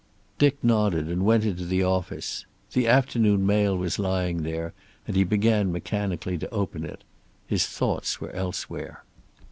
[0.39, 2.47] Dick nodded and went into the office.
[2.73, 4.73] The afternoon mail was lying there,
[5.05, 7.03] and he began mechanically to open it.
[7.45, 9.03] His thoughts were elsewhere.